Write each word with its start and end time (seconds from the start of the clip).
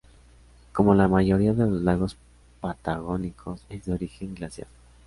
Como 0.73 0.95
la 0.95 1.07
mayoría 1.07 1.53
de 1.53 1.67
los 1.69 1.83
lagos 1.83 2.17
patagónicos, 2.59 3.61
es 3.69 3.85
de 3.85 3.93
origen 3.93 4.33
glaciar. 4.33 4.65